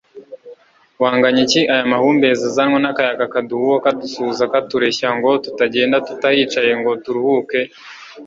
[1.01, 7.59] wanganya iki aya mahumbezi azanwa n'akayaga kaduhuha kadusuhuza katureshya ngo tutagenda tutahicaye ngo turuhuke?